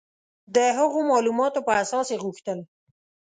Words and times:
د 0.55 0.57
هغو 0.77 0.99
معلوماتو 1.11 1.65
په 1.67 1.71
اساس 1.83 2.07
یې 2.13 2.21
غوښتل. 2.23 2.59